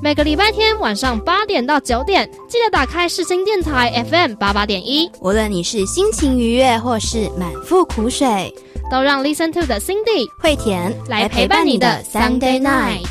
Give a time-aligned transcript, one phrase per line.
[0.00, 5.10] 每个礼拜天晚上八点到九点，记得打开世新电台 FM 八八点一。
[5.20, 8.54] 无论你是心情愉悦或是满腹苦水，
[8.92, 13.08] 都让 Listen to 的 Cindy 惠田来陪伴你的 Sunday night。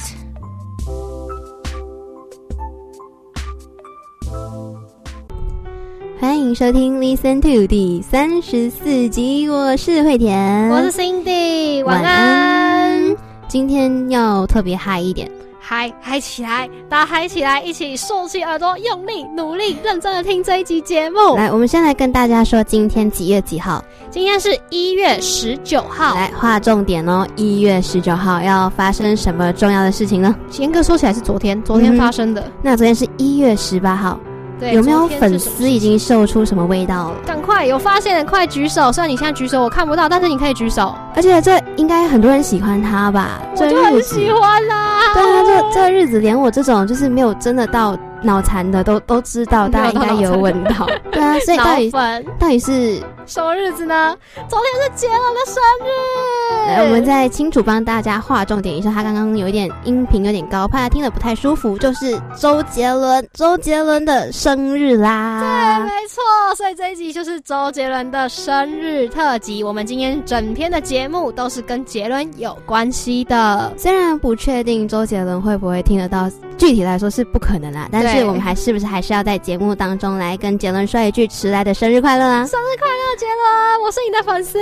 [6.22, 13.14] 欢迎收听 Listen to 第三十四集，我是惠田，我是 Cindy，晚安。
[13.50, 15.30] 今天要特别嗨一点，
[15.70, 21.36] 嗨嗨起来，大家嗨起来，一起竖起耳朵，用力努力，认真的听这一集节目。
[21.36, 23.84] 来，我们先来跟大家说今天几月几号？
[24.10, 26.16] 今天是一月十九号。
[26.16, 30.34] 来划重点哦，一月十九号要发生什么重要的事情呢？
[30.58, 32.50] 严格说起来是昨天，昨天发生的。
[32.62, 34.18] 那昨天是一月十八号。
[34.60, 37.16] 对，有没有粉丝已经嗅出什么味道了？
[37.26, 38.92] 赶快有发现的快举手！
[38.92, 40.96] 虽然你现在举手我看不到，但是你可以举手。
[41.16, 43.42] 而且这应该很多人喜欢他吧？
[43.56, 45.14] 我就很喜欢啦。
[45.14, 50.88] 对啊，这这日子连我这种就是没有真的到脑残的都都知道，大家应该有闻到。
[51.12, 51.92] 对啊，所以到底
[52.40, 53.02] 到底是。
[53.28, 54.16] 什么日子呢？
[54.48, 56.68] 昨天是杰伦的生日。
[56.70, 61.78] 来，我们再清楚帮大家划重点一下，他刚刚有一点音频有点高，怕他听得不太舒服。
[61.78, 65.42] 就是周杰伦，周杰伦的生日啦。
[65.42, 66.24] 对，没错。
[66.56, 69.62] 所以这一集就是周杰伦的生日特辑。
[69.62, 73.74] 我们今天整篇的节目都是跟杰伦有关系的。
[73.78, 77.90] 虽然不确定周杰伦会不会听得到，具体来说是不可能啦。
[77.92, 82.46] 但是我们还是不是还是要在节目当中来跟杰伦说一句迟来的生日快乐啊！
[82.46, 83.17] 生日快乐！
[83.18, 84.60] 杰伦，我是你的粉丝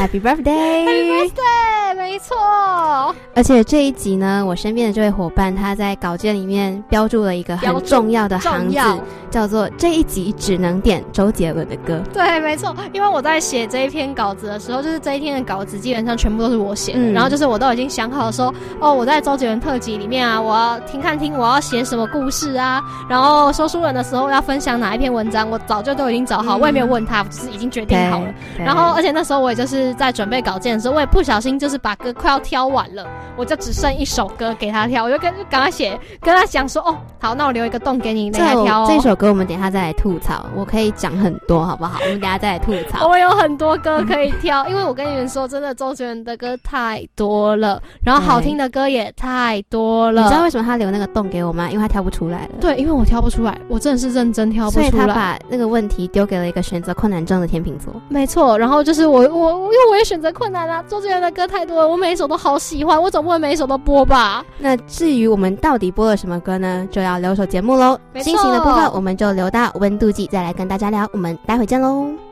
[0.00, 2.34] ，Happy Birthday，Happy Birthday，没错。
[3.34, 8.78] 而且这一集呢，我身边的这位伙伴他在稿件里面标注了一个很重要的行字，
[9.30, 12.02] 叫做这一集只能点周杰伦的歌。
[12.10, 27.97] 对，没错，因为我在写这一篇稿子的时候，就是这一天的稿子基本上全部都是我写的，然后就是我都已经想好说，哦，我在周杰伦特辑里面啊，我要听看听我要写什么故事啊，然后说书人的时候要分享哪一篇文章，我早就都已经找好，我也没有问他，就是已经决定。
[28.10, 38.86] 好了，然后而且那时候我也就是在准备稿件的时候，我也不小心就是把歌快要挑完了，我就只剩一首歌给他挑，我就跟赶快写跟他讲说，哦，好，那我留一个洞给你，你来挑。
[38.86, 41.98] 这首歌我们等下再来吐槽，我可以讲很多，好不好？
[42.02, 43.06] 我们等下再来吐槽。
[43.08, 50.22] 我有很多歌可以挑，因为我跟你们说，真的周杰伦的歌太多了，然后好听的歌也太多了。
[50.22, 51.68] 你知道为什么他留那个洞给我吗？
[51.70, 52.50] 因为他挑不出来了。
[52.60, 54.90] 对，因为我挑不出来，我真的是认真挑不出来。
[54.90, 57.87] 所以他把那个问题丢给了一个选择困难症的天秤座。
[58.08, 64.44] 没错，然后就是我我因为我也选择困难啊，周杰伦的歌太多了，我每一首都好喜欢，我总不能每一首都播吧？
[64.58, 66.86] 那至于我们到底播了什么歌呢？
[66.90, 67.98] 就要留守节目喽。
[68.16, 72.27] 心情的部分我们就留到温度计再来跟大家聊，我们待会见喽。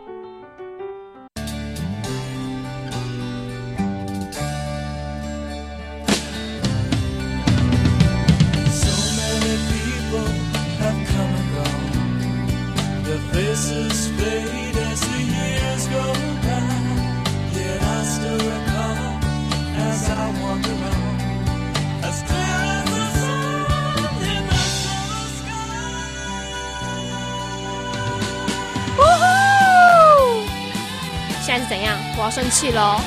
[32.57, 33.01] 我要生气喽！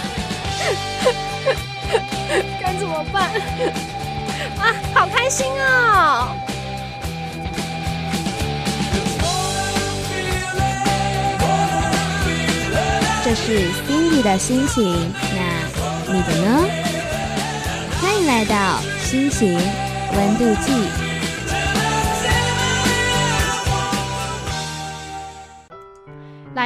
[2.61, 3.31] 该怎么办？
[4.59, 6.27] 啊，好开心哦！
[13.23, 16.67] 这是 Cindy 的心情，那你的呢？
[18.01, 19.59] 欢迎来到心情
[20.15, 21.08] 温度计。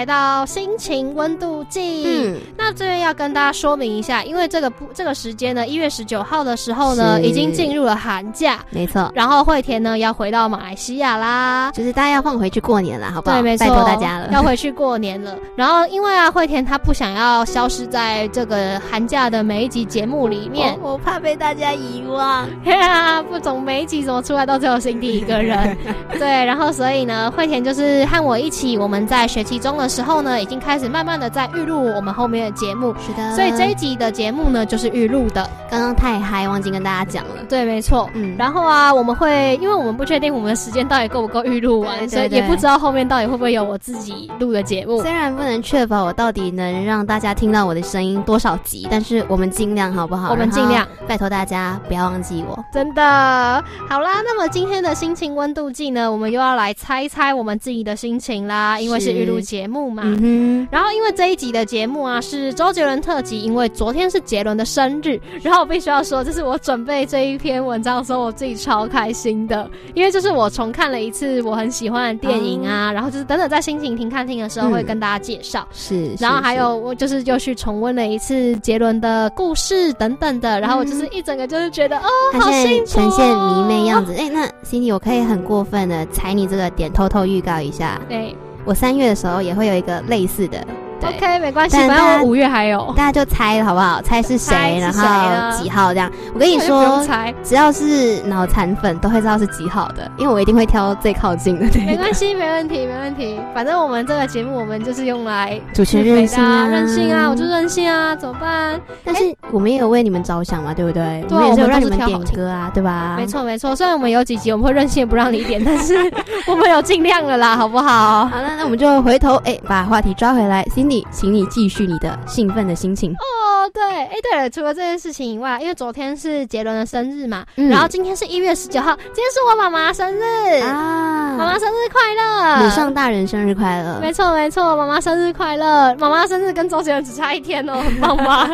[0.03, 9.09] 来到心情温度计，那这边要跟大家说明一下，因为这个不这个时间呢，一月十九号的时候呢，已经进入了寒假，没错。
[9.15, 13.37] 然后惠田呢要回到马来西亚啦，就是大家要放回去过年了，好不好？
[13.37, 15.37] 对，没错，拜托大家了，要回去过年了。
[15.55, 22.45] 然后因为啊，惠田他不想要消失在这个寒假的每一集节目里面，我怕被大家遗忘。
[23.31, 25.77] 不总每一集怎么出来都只有 Cindy 一个人，
[26.19, 26.27] 对。
[26.27, 29.92] 然后所以呢，惠田就是和我一起，我们在学期中的。
[29.93, 32.95] 时候呢，已经开始慢慢的在预录我们后面的节目。
[32.99, 35.47] 是的，所以这一集的节目呢，就是预录的。
[35.69, 37.43] 刚刚太嗨，忘记跟大家讲了。
[37.47, 38.09] 对，没错。
[38.15, 45.01] 嗯，然后啊，我们会，因为我们不确定我们的时间到底够不够预录完，所以也不知道后面到底会不会有我自己录的节目。
[45.01, 50.31] 虽然不能确保我到底能让大家听到我的声音多少集，但是我们尽量，好不好？
[50.31, 52.57] 我们尽量，拜托大家不要忘记我。
[52.71, 60.03] 真的，好啦，那么今天的心情温度计呢，我们又要来猜一猜我们自己的心情啦，因为是预录节目嘛。
[60.05, 75.67] 嗯然后因为这一集的节目啊是周杰伦特辑，因为昨天是杰伦的生日， 然后我必须要说，这是我准备这一篇文章的时候，我自己超开心的，因为就是我重看了一次我很喜欢的电影啊，然后就是等等在心情停看听的时候会跟大家介绍。
[75.71, 82.07] 是，然后还有我就是又去重温了一次杰伦的故事等等的，然后我就是一整个就是觉得哦，
[82.39, 84.13] 好幸福，呈现迷妹样子。
[84.13, 87.99] 哎，那 Cindy，我可以很过分的踩你这个点，偷偷预告一下。
[88.07, 90.65] 对，我三月的时候也会有一个类似的。
[91.05, 94.01] OK，没关系，反正五月还有，大家就猜好不好？
[94.01, 96.11] 猜是谁，然后几号这样。
[96.33, 97.05] 我跟你说，
[97.43, 101.65] 只要是脑残粉都会知道是几号的，因为我一定会挑最靠近的。
[101.85, 103.39] 没关系，没问题， 没问题。
[103.53, 108.79] 反正我们这个节目，我们就是用来主持任性啊，任性啊，我就任性啊，怎么办？
[109.03, 111.23] 但是我们也有为你们着想嘛，对不对？
[111.27, 113.15] 对，我们让你们点歌啊，对吧？
[113.17, 113.75] 没错，没错。
[113.75, 115.95] 虽然我们有几集我们会任性不让你点，但是
[116.47, 118.25] 我们有尽量了啦，好不好？
[118.25, 120.92] 好了，那我们就回头哎，把话题抓回来，Cindy。
[121.11, 123.69] 请你继续你的兴奋的心情哦。
[123.73, 131.33] 对，哎，对了，除了这件事情以外，因为昨天是杰伦的生日嘛，然后今天是一月十九号，今天是我妈妈生日啊！
[131.37, 132.63] 妈妈生日快乐！
[132.63, 133.99] 母上大人生日快乐！
[134.01, 135.95] 没错，没错，妈妈生日快乐！
[135.95, 138.49] 妈妈生日跟周杰伦只差一天哦，很棒吧？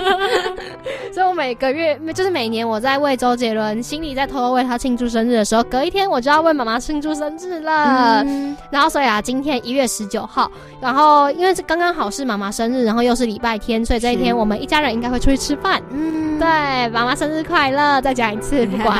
[1.12, 8.24] 所以我每个月，就是每年我在为周杰伦心里在偷偷为他庆祝生日的时候，隔一天我就要为妈妈庆祝生日了。
[8.69, 10.50] 然后，所以啊，今天一月十九号，
[10.80, 15.81] 然后因为是刚刚好是妈妈生日，然后又是礼拜天，所以这一天我们一家人应该会出去吃饭。
[15.92, 16.48] 嗯，对，
[16.89, 18.01] 妈妈生日快乐！
[18.01, 18.98] 再讲一次， 不管。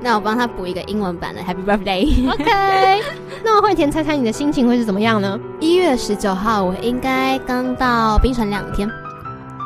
[0.00, 2.30] 那我帮他补一个英文版的 Happy Birthday。
[2.30, 3.02] OK。
[3.44, 5.38] 那么慧田猜猜你的心情会是怎么样呢？
[5.60, 8.88] 一月十九号，我应该刚到冰城两天。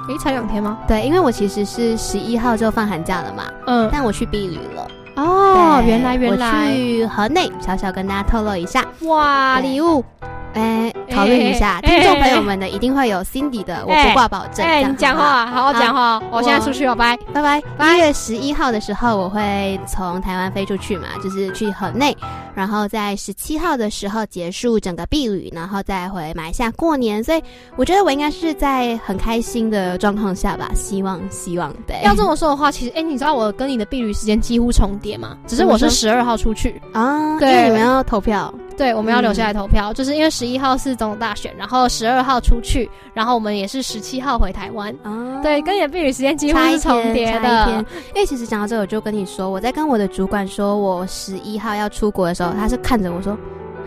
[0.09, 0.79] 诶，才两天吗？
[0.87, 3.45] 对，因为我其实是十一号就放寒假了嘛。
[3.67, 4.89] 嗯，但我去避旅了。
[5.17, 6.69] 哦，原来原来。
[6.69, 8.85] 我去河内，小小跟大家透露一下。
[9.03, 10.05] 哇，礼物。
[10.55, 14.65] 哎，讨论一下，听众朋友们的一定会有 Cindy 的，我不挂保证。
[14.65, 16.21] 哎，你讲话，好好讲话。
[16.31, 17.43] 我现在出去了，拜拜
[17.77, 17.95] 拜。
[17.95, 22.17] 一月十一号的时候，我会从台湾飞出去嘛，就是去河内，
[22.55, 27.23] 然后在十七号的时候结束整个避旅，然后再回马来西亚过年。
[27.23, 27.43] 所以
[27.77, 32.01] 我觉得我应该是在很开心的状况下吧，希望希望对。
[32.03, 35.37] 要这么说的话，其实哎，你知道我跟你的避旅时间几乎重叠吗？
[35.47, 38.53] 只是我是十二号出去啊，对，你们要投票。
[38.77, 44.95] 对，我们要留下来投票，就是因为十一号是总统大选，然后十二号出去，然后我们也是十七号回台湾。
[45.03, 47.85] 哦，对，跟你的避雨时间几乎是重叠的。
[48.15, 53.37] 因为其实讲到这，我就跟你说，我在跟我的主管说我十一号要出国的时候，他是看着我说。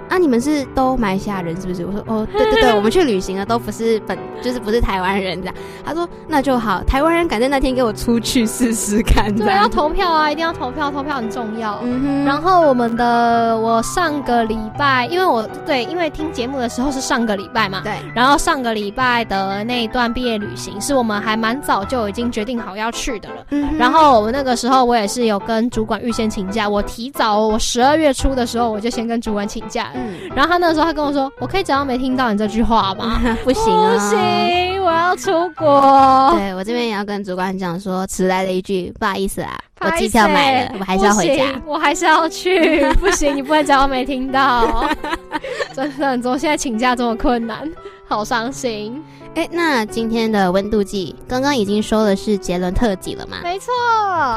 [0.10, 1.86] 啊，你们是都马来西亚人是不是？
[1.86, 5.56] 我说哦，对对对， 我们去旅行啊都不是本，就是不是台湾人这样。
[5.86, 9.34] 他说那就好，台湾人赶在那天给我出去试试看。
[9.36, 11.80] 对，要投票啊，一定要投票，投票很重要。
[11.84, 12.26] 嗯哼。
[12.26, 17.94] 然后我们的我上个礼拜，因为我对，因为听节目的时候是上个礼拜嘛，对。
[18.16, 23.46] 然后上个礼拜的那一段毕业旅行，是我们还蛮早就已经决定好要去的了。
[23.52, 23.78] 嗯。
[23.78, 29.92] 然后我那个时候我也是有跟主管预先请假，我提早我十二月初的时候我就先跟主管请假。
[30.00, 33.20] 嗯，然后他那个时候他跟我说：“我可以假装没听到你这句话吗？
[33.44, 36.34] 不行，不行，我要出国。
[36.38, 44.90] ”对我这边也要跟主管讲说，迟来了一句，不好意思啊，我机票买了，我还是要回家， 我还是要去，不行，你不能假装没听到。
[45.74, 47.70] 真的，怎么现在请假这么困难？
[48.08, 49.04] 好伤心。
[49.40, 53.38] 哎，那今天的温度计刚刚已经说的是杰伦特辑了吗？
[53.42, 53.72] 没错，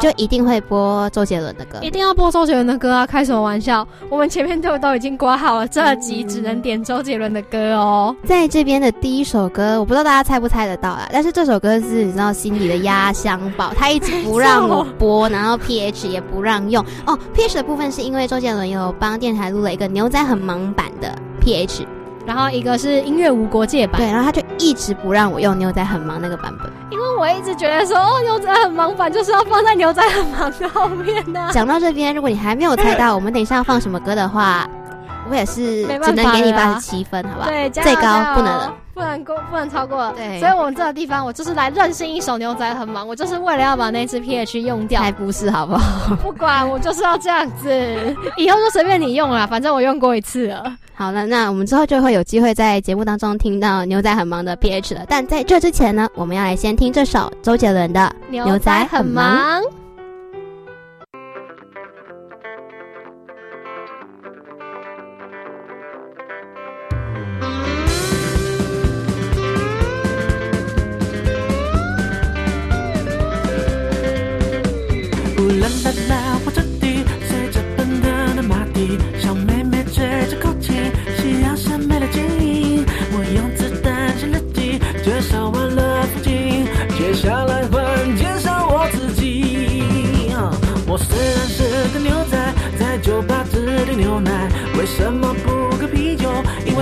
[0.01, 3.05] 就一定会播周杰伦的歌，一定要播周杰伦的歌啊！
[3.05, 3.85] 开什么玩笑？
[4.09, 8.15] 我们前面就都已经挂好了，这集只能点周杰伦的歌哦。
[8.25, 11.09] 在这边的第一首歌，我不知道大家猜不猜得到啊？
[11.13, 17.19] 但是这首歌是你知道心里的压箱宝，他一直不让我播，然后 PH 也不让用哦。
[17.35, 21.85] PH 的部分是因为周杰伦有帮电台录了一个牛仔很忙版的 PH。
[22.25, 31.51] 然后一个是音乐无国界版，对，然后他就一直不让我用牛仔很忙那个版本，因为我一直觉得说哦牛仔很忙版就是要放在牛仔很忙的后面呢。
[31.53, 34.69] 讲到这边，如果你还没有猜到我们等一下要放什么歌的话，
[35.29, 37.47] 我也是 只能给你八十七分，好吧？
[37.49, 38.73] 对，最高不能了。
[38.95, 40.13] 不能过，不能超过。
[40.17, 45.01] 对所以我们这个地方，我就是来任性一手，牛仔很忙，我就是为了要把那只 pH 用掉。
[45.01, 46.15] 才不是好不好？
[46.23, 50.77] 不管，我就是要这样子，以后就随便你用了，反正我用过一次了。
[50.95, 55.05] 好了，那我们之后就会有机会在节目当中听到牛仔很忙的 pH 了。
[55.09, 59.61] 但在这之前呢，我们要来先听这首周杰伦的《牛仔很忙》。
[59.65, 59.82] 呼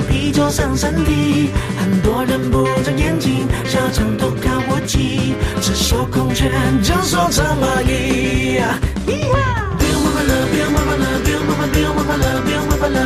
[0.09, 1.51] 啤酒伤身体。
[1.79, 6.51] 很多人不长眼睛，小长头看我骑，赤手空拳
[6.83, 8.61] 就说成蚂蚁。
[9.07, 12.99] 不用麻烦了，不用麻烦了，不用麻烦，不用麻烦了，不用麻烦了。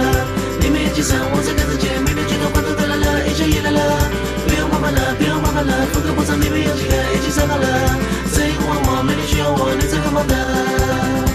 [0.61, 3.81] 你没计算我这个字节，没得举头换头得来了，一切也来了。
[4.47, 7.67] 不用麻烦了，不用麻烦了，风格不长，你们有几个一起上到了？
[8.33, 11.34] 谁问我，没人需要我，你这个忙的。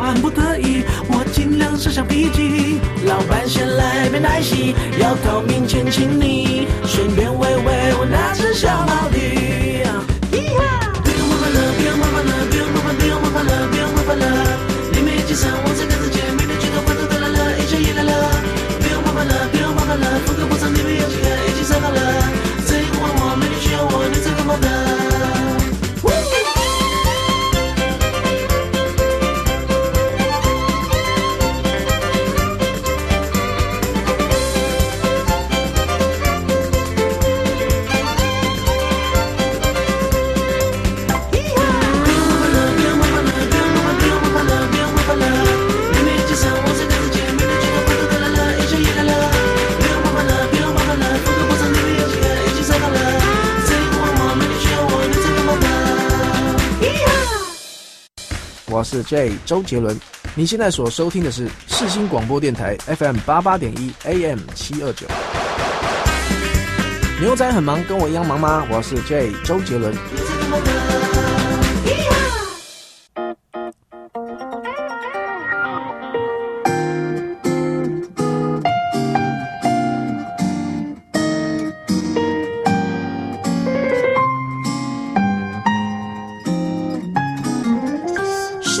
[0.00, 2.80] 万不得已，我尽量设想脾气。
[3.06, 9.41] 老板先来杯奶昔，要到面前请你，顺便喂喂我那只小毛驴。
[58.82, 59.98] 是 J 周杰伦。
[60.34, 65.06] 你现在所收听的是世新广播电台 FM 八八点一 AM 七二九。
[67.20, 68.66] 牛仔很忙，跟我一样忙吗？
[68.70, 71.11] 我是 J 周杰伦。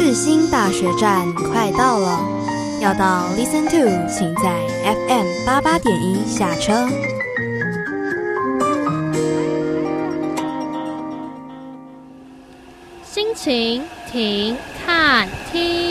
[0.04, 2.18] 世新大学站快到了，
[2.80, 6.88] 要到 Listen to，请在 FM 八八点一下车。
[13.04, 15.81] 心情停看听。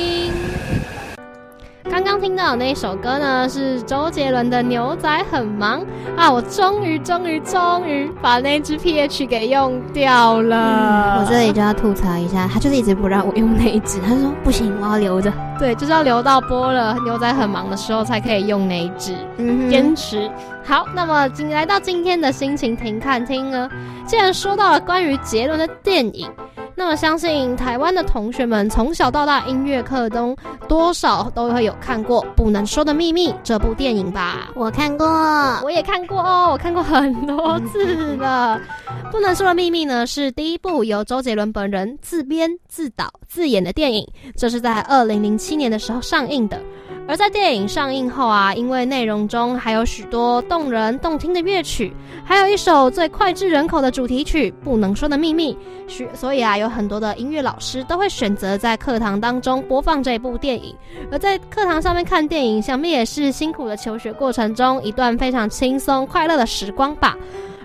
[2.21, 5.81] 听到的那一首歌呢，是周杰伦的《牛仔很忙》
[6.15, 6.31] 啊！
[6.31, 11.19] 我终于、终于、终于把那支 pH 给用掉了。
[11.19, 15.33] 我这里就要吐槽一下，他就是一直不让我用那一支，他说不行，我要留着。
[15.57, 19.15] 对，就是要留到播了《牛仔很忙》的时候才可以用那一支。
[19.37, 20.29] 嗯坚持。
[20.63, 23.67] 好，那么今来到今天的心情停看听呢，
[24.05, 26.29] 既然说到了关于杰伦的电影，
[26.75, 30.35] 那么相信台湾的同学们从小到大音乐课中
[30.67, 34.49] 多少都会有看过《不能说的秘密》这部电影吧？
[34.55, 35.07] 我看过，
[35.63, 38.59] 我也看过哦，我看过很多次了。
[39.11, 46.59] 不能说的秘密呢，是第一部由周杰伦本人自编、自导、自演的电影，这是在二零零七年的时候上映的。
[47.11, 55.53] 而在电影上映后啊，因为内容中还有许多动人动听的乐曲，还有一首最脍炙人口的主题曲《不能说的秘密》，
[55.89, 60.73] 许所以啊，有很多的音乐老师都会选择在课堂当中播放这部电影。
[61.11, 67.17] 而在课堂上面看电影，想必也是辛苦的求学过程中一段非常轻松快乐的时光吧。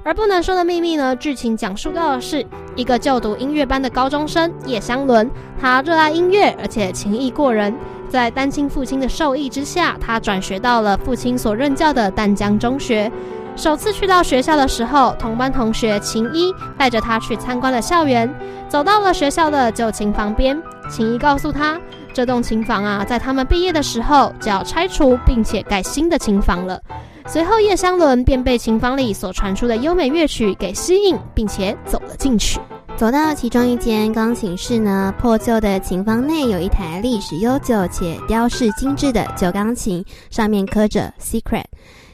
[0.06, 2.46] 而不能说的秘密呢，剧情讲述到的是
[2.76, 5.28] 一个就读音乐班的高中生叶湘伦，
[5.60, 7.74] 他热爱音乐，而且琴艺过人。
[8.08, 13.10] 在单亲父亲的授意之下，他转学到了父亲所任教的淡江中学。
[13.56, 18.32] 首次去到学校的时候，同班同学秦一带着他去参观了校园，
[18.68, 20.56] 走到了学校的旧琴房边。
[20.88, 21.80] 秦一告诉他，
[22.16, 26.80] 这栋琴房啊，在他们毕业的时候就要拆除，并且盖新的琴房了。
[27.26, 32.58] 随后，叶湘伦便被琴房里所传出的优美乐曲给吸引，并且走了进去。
[32.96, 41.64] 走到其中一间钢琴室呢，破旧的琴房内有一台历史悠久且雕饰精致的旧钢琴，上面刻着 “Secret”。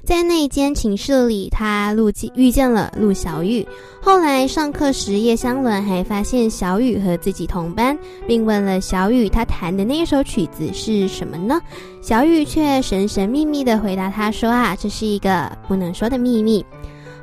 [0.04, 3.66] 在那间寝室里，他陆遇见了陆小雨。
[4.00, 11.60] 后来上课时，叶湘伦还发现小雨和自己同班，并问了小雨，他弹的那首曲子是什么呢？
[12.02, 16.66] 小雨却神神秘秘地回答他说：“啊，这是一个不能说的秘密。”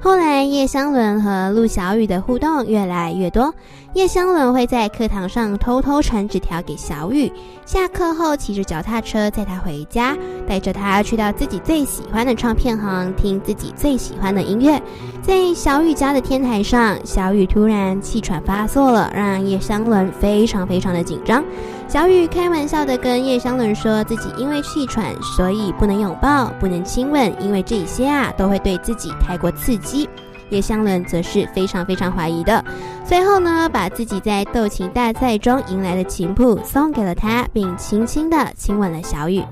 [0.01, 3.53] 后来，叶湘伦和陆小雨的互动越来越多。
[3.93, 7.31] 叶湘伦会在课堂上偷偷传纸条给小雨，
[7.65, 10.15] 下课后骑着脚踏车载他回家，
[10.47, 14.79] 带着他去到自己最喜欢的唱片行听自己最喜欢的音乐。
[15.23, 21.43] 在小雨家的天台上，小雨突然气喘发作了，让叶湘伦非常非常的紧张。
[21.87, 30.07] 小雨开玩笑的跟叶湘伦说自己因为气喘，所以不能拥抱，不能亲吻，因为这些啊都会对自己太过刺激。
[30.49, 32.63] 叶湘伦则是非常非常怀疑的，
[33.05, 39.43] 随后呢，把自己在斗琴大赛中赢来的琴谱送给了他，并轻轻的亲吻了小雨。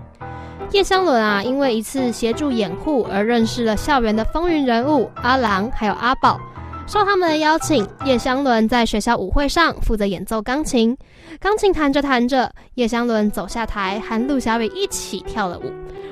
[0.72, 6.40] 叶湘伦啊，因为一次协助掩护而认识了校园的风云人物阿郎还有阿宝。
[6.88, 10.98] 受他们的邀请，叶湘伦在学校舞会上负责演奏钢琴。
[11.40, 15.64] 钢琴弹着弹着，叶湘伦走下台，和陆小雨一起跳了舞。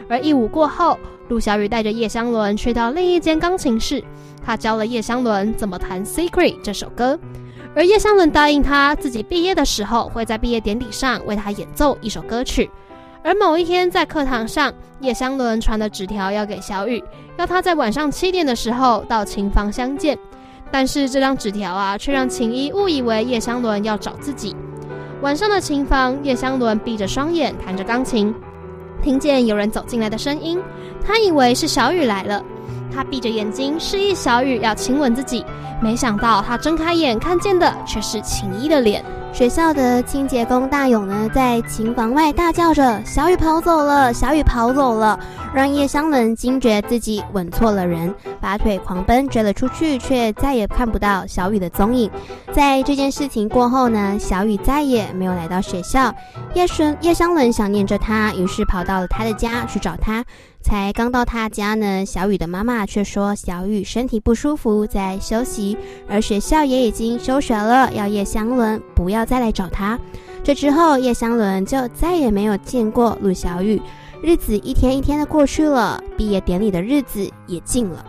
[0.08, 0.98] 而一舞过后，
[1.30, 4.04] 陆小雨带着叶湘伦去到另一间钢琴室，
[4.46, 7.20] 他教了叶湘伦怎么弹《Secret》这首歌。
[7.76, 12.70] 而叶湘伦答应他自己毕业的时候会在毕业典礼上为他演奏一首歌曲。
[13.22, 17.04] 而某一天在课堂上，叶湘伦传了纸条要给小雨，
[17.38, 20.18] 要他在晚上七点的时候到琴房相见。
[20.72, 24.56] 但是这张纸条啊，却让秦一误以为叶湘伦要找自己。
[25.22, 28.34] 晚上的琴房，叶湘伦闭着双眼弹着钢琴，
[29.04, 30.60] 听见有人走进来的声音，
[31.06, 32.44] 他以为是小雨来了。
[32.94, 35.46] 他闭着眼睛示意小雨要亲吻自己，
[35.82, 39.04] 没想到他睁开眼看见的却是秦一的脸。
[39.36, 45.20] 学校的清洁工大勇呢，在琴房外大叫着：“小雨跑走了，小雨跑走了！”
[45.54, 52.10] 让叶湘伦惊觉自己吻错了人，拔腿狂奔追了出去，却再也看不到小雨的踪影。
[52.54, 56.16] 在这件事情过后呢，小雨再也没有来到学校。
[56.54, 60.24] 叶顺叶湘伦想念着他，于是跑到了他的家去找他。
[60.66, 70.00] 才刚到他家呢，小雨的妈妈却说小雨身体不舒服，在休息，而学校也已经休学了，要叶香伦不要再来找他。
[70.44, 73.80] 这之后，叶香伦就再也没有见过陆小雨。
[74.24, 78.04] 日子一天一天的过去了，毕业典礼的日子也近了。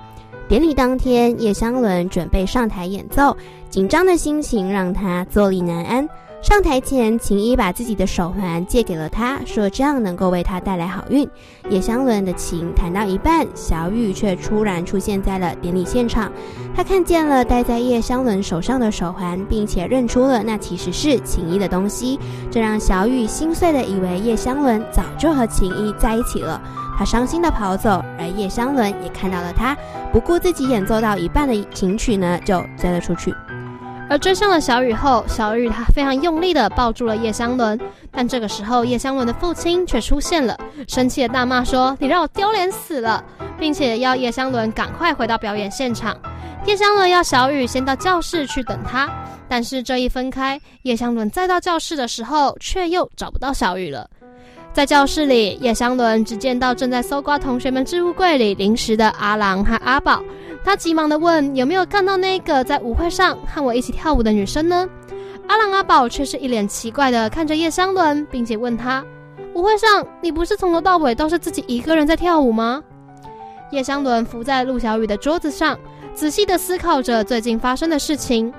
[0.48, 3.36] 典礼当天，叶香伦准备上台演奏，
[3.68, 6.08] 紧张的心情让他坐立难安。
[6.48, 11.28] 上台前，秦一把自己的手环借给了他，说这样能够为他带来好运。
[11.70, 16.30] 叶香伦的琴弹到一半，小雨却突然出现在了典礼现场。
[16.72, 22.16] 他看见了戴在叶香伦手上的手环，并且认出了那其实是秦一的东西，
[22.48, 26.62] 这让小雨心碎的以为叶香伦早就和秦一在一起了。
[26.96, 29.76] 他伤心的跑走，而叶香伦也看到了他，
[30.12, 33.34] 不顾自己演奏到一半的琴曲呢，就追了出去。
[34.08, 37.78] 而追上了小雨后，小雨他非常用力地抱住了叶湘伦，
[38.12, 43.22] 但这个时候叶湘伦的父亲却出现了，生气的大骂说：“你让我丢脸死了！”
[43.58, 46.16] 并且要叶湘伦赶快回到表演现场。
[46.66, 49.10] 叶湘伦要小雨先到教室去等他，
[49.48, 54.08] 但是这一分开，叶湘伦再到教室的时候，却又找不到小雨了。
[54.72, 60.22] 在教室里，叶湘伦只见到正在搜刮同学们置物柜里零食的阿郎和阿宝。
[60.66, 64.84] 他急忙地问：“有没有看到那个在舞会上和我一起跳舞的女生呢？”
[65.46, 69.04] 阿郎阿宝却是一脸奇怪地看着叶湘伦，并且问他
[69.54, 72.82] ：“舞会上你不是从头到尾都是自己一个人在跳舞吗？”
[73.70, 75.78] 叶湘伦伏在陆小雨的桌子上，
[76.14, 78.52] 仔细地思考着最近发生的事情。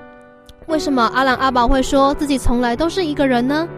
[0.66, 3.68] 为什么阿郎阿宝会说自己从来都是一个人呢？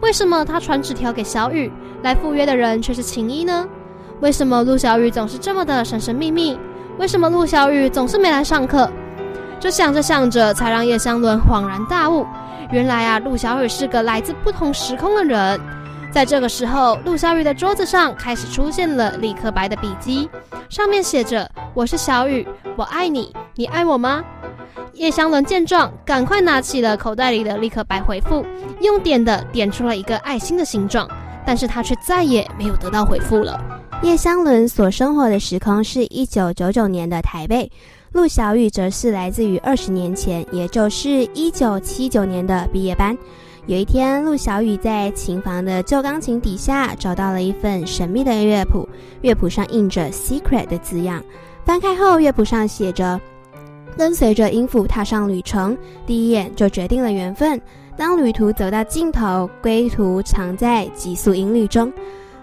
[0.00, 1.68] 为什么他传纸条给小雨
[2.04, 3.68] 来赴约的人却是秦一呢？
[4.20, 6.56] 为什么陆小雨总是这么的神神秘秘？
[7.00, 8.86] 为什么陆小雨总是没来上课？
[9.58, 12.26] 这想着想着，才让叶湘伦恍然大悟。
[12.70, 15.58] 原来啊，陆小雨是个来自不同时空的人。
[16.12, 20.28] 在这个时候，陆小雨的桌子上开始出现了立刻白的笔记，
[20.68, 24.22] 上面写着：“我是小雨，我爱你，你爱我吗？”
[24.92, 28.44] 叶湘伦见状，赶快拿起了口袋里的立刻白回复，
[28.82, 31.08] 用点的点出了一个爱心的形状，
[31.46, 33.58] 但是他却再也没有得到回复了。
[34.02, 37.70] 叶湘伦所生活的时空是一九九九年的台北，
[38.12, 43.16] 陆小雨则是来自于二十年前，也就是一九七九年的毕业班。
[43.66, 48.88] 有一天，陆小雨在琴房的旧钢琴底下找到了一份神秘的乐谱，
[49.20, 51.22] 乐谱上印着 “secret” 的字样。
[51.66, 53.20] 翻开后，乐谱上写着
[53.98, 57.60] ：“跟随着音符踏上旅程，第一眼就决定了缘分。
[57.98, 61.92] 当旅途走到尽头，归途藏在急速音律中。”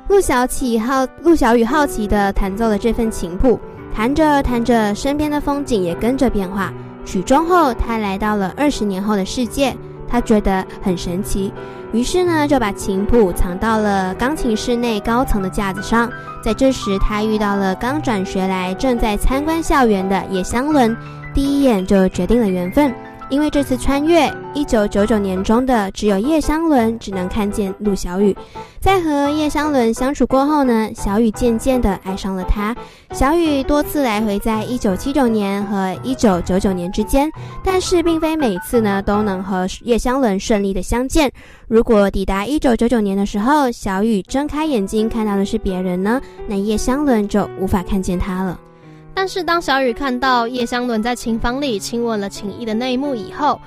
[0.07, 3.59] 陆小启好，陆小雨好奇地弹奏了这份琴谱，
[3.93, 6.73] 弹着弹着，身边的风景也跟着变化。
[7.03, 9.75] 曲终后，他来到了二十年后的世界，
[10.07, 11.51] 他觉得很神奇，
[11.91, 16.09] 于是呢，就把琴谱藏到了钢琴室内高层的架子上。
[16.41, 20.95] 在这时，他遇到了刚转学来、正在参观校园的叶湘伦，
[21.33, 22.93] 第一眼就决定了缘分。
[23.29, 28.35] 因为这次穿越，一九九九年中的只有叶湘伦只能看见陆小雨。
[28.79, 32.73] 在和叶湘伦相处过后呢，小雨渐渐的爱上了他。
[33.11, 37.29] 小雨多次来回在一九七九年和一九九九年之间，
[37.63, 41.29] 但是并非每次呢都能和叶湘伦顺利的相见。
[41.67, 48.57] 如果抵达一九九九年的时候，小雨睁开眼睛看到的是别人呢，那叶湘伦就无法看见他了。
[49.19, 53.55] 但是当小雨看到叶湘伦在琴房里亲吻了秦毅的那一幕以后，